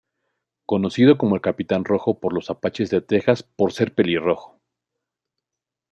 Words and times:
Conocido 0.65 1.19
como 1.19 1.35
el 1.35 1.41
capitán 1.41 1.85
rojo 1.85 2.19
por 2.19 2.33
los 2.33 2.49
apaches 2.49 2.89
de 2.89 3.01
Tejas 3.01 3.43
por 3.43 3.71
ser 3.71 3.93
pelirrojo. 3.93 4.59